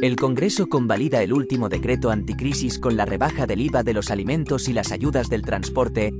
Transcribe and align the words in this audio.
El 0.00 0.16
Congreso 0.16 0.66
convalida 0.70 1.22
el 1.22 1.30
último 1.30 1.68
decreto 1.68 2.10
anticrisis 2.10 2.78
con 2.78 2.96
la 2.96 3.04
rebaja 3.04 3.46
del 3.46 3.60
IVA 3.60 3.82
de 3.82 3.92
los 3.92 4.10
alimentos 4.10 4.66
y 4.70 4.72
las 4.72 4.92
ayudas 4.92 5.28
del 5.28 5.42
transporte. 5.42 6.14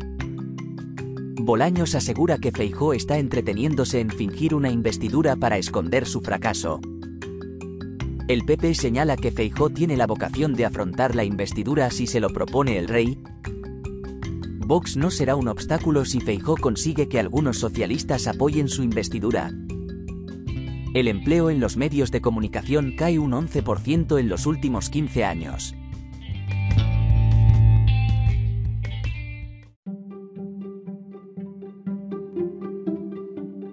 Bolaños 1.40 1.94
asegura 1.94 2.36
que 2.36 2.52
Feijó 2.52 2.92
está 2.92 3.16
entreteniéndose 3.16 4.00
en 4.00 4.10
fingir 4.10 4.54
una 4.54 4.70
investidura 4.70 5.34
para 5.34 5.56
esconder 5.56 6.06
su 6.06 6.20
fracaso. 6.20 6.82
El 8.28 8.44
PP 8.44 8.74
señala 8.74 9.16
que 9.16 9.30
Feijó 9.30 9.70
tiene 9.70 9.96
la 9.96 10.06
vocación 10.06 10.52
de 10.52 10.66
afrontar 10.66 11.14
la 11.14 11.24
investidura 11.24 11.90
si 11.90 12.06
se 12.06 12.20
lo 12.20 12.28
propone 12.28 12.76
el 12.76 12.86
rey. 12.86 13.18
Vox 14.58 14.98
no 14.98 15.10
será 15.10 15.36
un 15.36 15.48
obstáculo 15.48 16.04
si 16.04 16.20
Feijó 16.20 16.54
consigue 16.58 17.08
que 17.08 17.18
algunos 17.18 17.56
socialistas 17.56 18.26
apoyen 18.26 18.68
su 18.68 18.82
investidura. 18.82 19.50
El 20.92 21.06
empleo 21.06 21.50
en 21.50 21.60
los 21.60 21.76
medios 21.76 22.10
de 22.10 22.20
comunicación 22.20 22.96
cae 22.96 23.20
un 23.20 23.30
11% 23.30 24.18
en 24.18 24.28
los 24.28 24.44
últimos 24.44 24.90
15 24.90 25.24
años. 25.24 25.76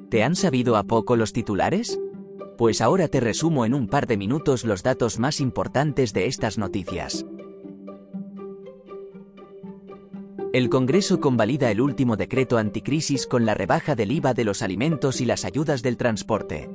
¿Te 0.09 0.23
han 0.23 0.35
sabido 0.35 0.77
a 0.77 0.83
poco 0.83 1.15
los 1.15 1.33
titulares? 1.33 1.99
Pues 2.55 2.81
ahora 2.81 3.07
te 3.07 3.19
resumo 3.19 3.65
en 3.65 3.73
un 3.73 3.87
par 3.87 4.05
de 4.05 4.17
minutos 4.17 4.63
los 4.63 4.83
datos 4.83 5.17
más 5.17 5.41
importantes 5.41 6.13
de 6.13 6.27
estas 6.27 6.59
noticias. 6.59 7.25
El 10.53 10.69
Congreso 10.69 11.19
convalida 11.19 11.71
el 11.71 11.81
último 11.81 12.15
decreto 12.15 12.59
anticrisis 12.59 13.25
con 13.25 13.45
la 13.45 13.55
rebaja 13.55 13.95
del 13.95 14.11
IVA 14.11 14.35
de 14.35 14.43
los 14.43 14.61
alimentos 14.61 15.19
y 15.19 15.25
las 15.25 15.45
ayudas 15.45 15.81
del 15.81 15.97
transporte. 15.97 16.69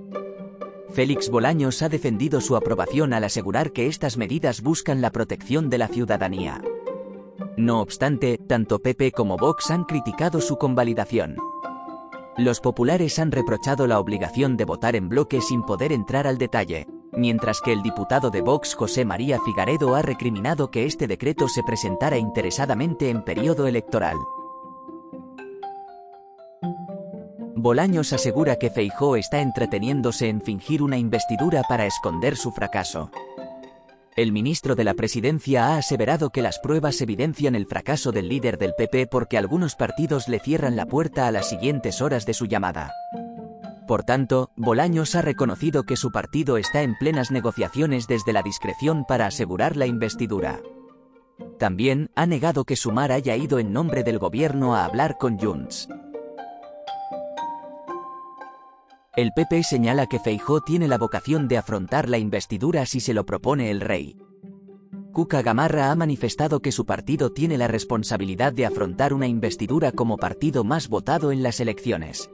Félix 0.93 1.31
Bolaños 1.31 1.81
ha 1.81 1.89
defendido 1.89 2.43
su 2.43 2.55
aprobación 2.55 3.15
al 3.15 3.25
asegurar 3.25 3.73
que 3.73 3.87
estas 3.87 4.19
medidas 4.19 4.61
buscan 4.61 5.01
la 5.01 5.11
protección 5.11 5.71
de 5.71 5.79
la 5.79 5.89
ciudadanía. 5.89 6.63
No 7.57 7.81
obstante, 7.81 8.37
tanto 8.37 8.79
Pepe 8.81 9.11
como 9.11 9.39
Vox 9.39 9.71
han 9.71 9.85
criticado 9.85 10.43
su 10.43 10.59
convalidación. 10.59 11.37
Los 12.37 12.61
populares 12.61 13.19
han 13.19 13.33
reprochado 13.33 13.87
la 13.87 13.99
obligación 14.01 14.57
de 14.59 14.67
votar 14.67 14.95
en 14.95 15.09
bloque 15.09 15.41
sin 15.41 15.63
poder 15.63 15.93
entrar 15.93 16.27
al 16.27 16.37
detalle, 16.37 16.87
mientras 17.13 17.63
que 17.63 17.73
el 17.73 17.83
diputado 17.83 18.31
de 18.31 18.43
Vox 18.43 18.75
José 18.75 19.07
María 19.07 19.39
Figaredo 19.41 19.95
ha 19.95 20.03
recriminado 20.03 20.71
que 20.71 20.85
este 20.85 21.07
decreto 21.07 21.49
se 21.49 21.63
presentara 21.63 22.19
interesadamente 22.19 23.09
en 23.09 23.23
periodo 23.23 23.67
electoral. 23.67 24.17
Bolaños 27.63 28.13
asegura 28.13 28.57
que 28.57 28.71
Feijó 28.71 29.15
está 29.15 29.41
entreteniéndose 29.41 30.29
en 30.29 30.41
fingir 30.41 30.83
una 30.83 30.99
investidura 30.99 31.63
para 31.69 31.87
esconder 31.87 32.37
su 32.37 32.51
fracaso. 32.51 33.13
El 34.17 34.33
ministro 34.33 34.75
de 34.75 34.83
la 34.83 34.95
Presidencia 34.95 35.69
ha 35.69 35.77
aseverado 35.77 36.31
que 36.31 36.43
las 36.43 36.59
pruebas 36.59 37.01
evidencian 37.01 37.55
el 37.55 37.67
fracaso 37.67 38.11
del 38.11 38.29
líder 38.29 38.59
del 38.59 38.75
PP 38.75 39.07
porque 39.07 39.39
algunos 39.39 39.77
partidos 39.77 40.27
le 40.27 40.41
cierran 40.41 40.75
la 40.75 40.87
puerta 40.87 41.29
a 41.29 41.31
las 41.31 41.49
siguientes 41.49 42.03
horas 42.03 42.27
de 42.27 42.35
su 42.35 42.47
llamada. 42.47 42.93
Por 43.87 44.03
tanto, 44.03 44.51
Bolaños 44.57 45.15
ha 45.15 45.23
reconocido 45.23 45.85
que 45.85 45.97
su 45.97 46.11
partido 46.11 46.57
está 46.57 46.83
en 46.83 46.99
plenas 46.99 47.31
negociaciones 47.31 48.09
desde 48.09 48.33
la 48.33 48.43
discreción 48.43 49.05
para 49.07 49.27
asegurar 49.27 49.77
la 49.77 49.87
investidura. 49.87 50.61
También 51.61 52.11
ha 52.17 52.27
negado 52.27 52.65
que 52.65 52.75
Sumar 52.75 53.13
haya 53.13 53.37
ido 53.37 53.61
en 53.61 53.73
nombre 53.73 54.03
del 54.03 54.19
gobierno 54.19 54.75
a 54.75 54.85
hablar 54.85 55.17
con 55.17 55.39
Junts. 55.39 55.89
El 59.15 59.33
PP 59.33 59.63
señala 59.63 60.07
que 60.07 60.19
Feijó 60.19 60.63
tiene 60.63 60.89
la 60.89 60.97
vocación 60.97 61.47
de 61.47 61.59
afrontar 61.59 62.09
la 62.09 62.17
investidura 62.17 62.87
si 62.87 62.99
se 62.99 63.13
lo 63.13 63.27
propone 63.27 63.71
el 63.71 63.83
rey. 63.83 64.17
Cuca 65.13 65.43
Gamarra 65.43 65.91
ha 65.91 65.95
manifestado 65.95 66.61
que 66.61 66.73
su 66.73 66.87
partido 66.87 67.31
tiene 67.31 67.59
la 67.59 67.69
responsabilidad 67.69 68.55
de 68.55 68.65
afrontar 68.65 69.13
una 69.13 69.27
investidura 69.27 69.93
como 69.93 70.17
partido 70.17 70.65
más 70.65 70.89
votado 70.89 71.31
en 71.31 71.43
las 71.43 71.61
elecciones. 71.61 72.31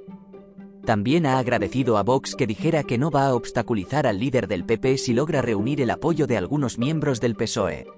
También 0.84 1.26
ha 1.26 1.40
agradecido 1.40 1.98
a 1.98 2.04
Vox 2.04 2.36
que 2.36 2.46
dijera 2.46 2.84
que 2.84 2.96
no 2.96 3.10
va 3.10 3.26
a 3.26 3.34
obstaculizar 3.34 4.06
al 4.06 4.20
líder 4.20 4.46
del 4.46 4.64
PP 4.64 4.98
si 4.98 5.14
logra 5.14 5.42
reunir 5.42 5.80
el 5.80 5.90
apoyo 5.90 6.28
de 6.28 6.36
algunos 6.36 6.78
miembros 6.78 7.20
del 7.20 7.34
PSOE. 7.34 7.88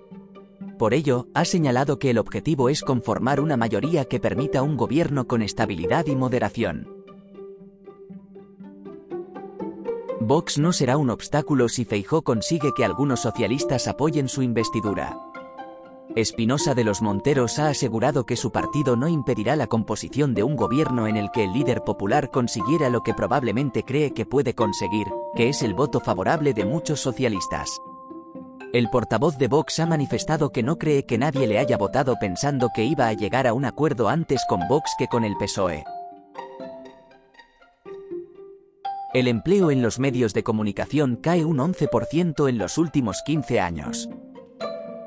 Por 0.79 0.95
ello, 0.95 1.29
ha 1.35 1.45
señalado 1.45 1.99
que 1.99 2.09
el 2.09 2.17
objetivo 2.17 2.71
es 2.71 2.81
conformar 2.81 3.41
una 3.41 3.59
mayoría 3.59 4.07
que 4.07 4.21
permita 4.21 4.63
un 4.63 4.79
gobierno 4.79 5.27
con 5.27 5.43
estabilidad 5.43 6.07
y 6.07 6.17
moderación. 6.17 7.00
Vox 10.23 10.59
no 10.59 10.75
será 10.75 10.99
un 10.99 11.09
obstáculo 11.09 11.71
si 11.71 11.87
Feijó 11.87 12.21
consigue 12.21 12.75
que 12.77 12.85
algunos 12.85 13.21
socialistas 13.21 13.89
apoyen 13.89 14.29
su 14.29 14.43
investidura. 14.43 15.19
Espinosa 16.15 16.75
de 16.75 16.85
los 16.85 17.01
Monteros 17.01 17.59
ha 17.59 17.69
asegurado 17.69 18.27
que 18.27 18.37
su 18.37 18.53
partido 18.53 18.97
no 18.97 19.09
impedirá 19.09 19.57
la 19.57 19.67
composición 19.67 20.35
de 20.35 20.43
un 20.43 20.57
gobierno 20.57 21.07
en 21.07 21.17
el 21.17 21.31
que 21.31 21.45
el 21.45 21.55
líder 21.55 21.85
popular 21.85 22.31
consiguiera 22.31 22.91
lo 22.91 23.03
que 23.03 23.15
probablemente 23.15 23.83
cree 23.83 24.13
que 24.13 24.27
puede 24.27 24.55
conseguir, 24.55 25.07
que 25.35 25.49
es 25.49 25.63
el 25.63 25.73
voto 25.73 26.01
favorable 26.01 26.53
de 26.53 26.67
muchos 26.67 27.01
socialistas. 27.01 27.81
El 28.75 28.91
portavoz 28.91 29.39
de 29.39 29.49
Vox 29.49 29.81
ha 29.81 29.87
manifestado 29.87 30.53
que 30.53 30.63
no 30.63 30.77
cree 30.77 31.07
que 31.07 31.17
nadie 31.17 31.47
le 31.47 31.59
haya 31.59 31.79
votado 31.79 32.17
pensando 32.21 32.69
que 32.75 32.85
iba 32.85 33.09
a 33.09 33.15
llegar 33.15 33.47
a 33.47 33.55
un 33.55 33.65
acuerdo 33.65 34.11
antes 34.11 34.45
con 34.49 34.69
Vox 34.69 34.91
que 34.99 35.09
con 35.09 35.25
el 35.25 35.35
PSOE. 35.39 35.83
El 39.13 39.27
empleo 39.27 39.73
en 39.73 39.83
los 39.83 39.99
medios 39.99 40.35
de 40.35 40.45
comunicación 40.45 41.17
cae 41.17 41.45
un 41.45 41.59
11% 41.59 42.49
en 42.49 42.59
los 42.59 42.79
últimos 42.79 43.23
15 43.27 43.59
años. 43.59 44.09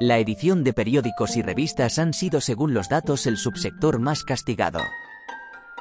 La 0.01 0.19
edición 0.19 0.65
de 0.65 0.73
periódicos 0.73 1.37
y 1.37 1.41
revistas 1.41 1.99
han 1.99 2.11
sido 2.11 2.41
según 2.41 2.73
los 2.73 2.89
datos 2.89 3.25
el 3.27 3.37
subsector 3.37 3.99
más 3.99 4.23
castigado. 4.23 4.79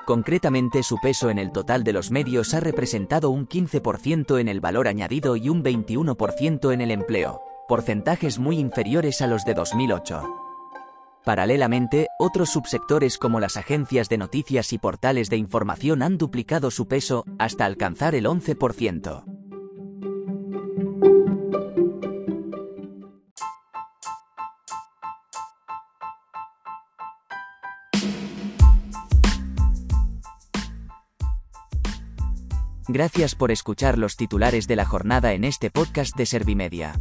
Concretamente 0.07 0.85
su 0.85 0.99
peso 1.01 1.31
en 1.31 1.41
el 1.41 1.51
total 1.51 1.83
de 1.83 1.93
los 1.93 2.13
medios 2.13 2.55
ha 2.55 2.61
representado 2.61 3.31
un 3.31 3.49
15% 3.49 4.39
en 4.39 4.47
el 4.47 4.61
valor 4.61 4.87
añadido 4.87 5.35
y 5.35 5.49
un 5.49 5.65
21% 5.65 6.73
en 6.73 6.81
el 6.81 6.93
empleo, 6.93 7.43
porcentajes 7.67 8.39
muy 8.39 8.61
inferiores 8.61 9.21
a 9.21 9.27
los 9.27 9.45
de 9.45 9.55
2008. 9.55 10.42
Paralelamente, 11.25 12.09
otros 12.19 12.51
subsectores 12.51 13.17
como 13.17 13.39
las 13.39 13.57
agencias 13.57 14.09
de 14.09 14.19
noticias 14.19 14.73
y 14.73 14.79
portales 14.79 15.31
de 15.31 15.37
información 15.37 16.03
han 16.03 16.19
duplicado 16.19 16.71
su 16.73 16.89
peso, 16.89 17.25
hasta 17.39 17.65
alcanzar 17.65 18.17
el 18.17 18.27
11%. 18.27 19.25
Gracias 32.89 33.35
por 33.37 33.51
escuchar 33.53 33.97
los 33.97 34.17
titulares 34.17 34.67
de 34.67 34.77
la 34.77 34.85
jornada 34.85 35.33
en 35.33 35.45
este 35.45 35.71
podcast 35.71 36.15
de 36.17 36.27
Servimedia. 36.27 37.01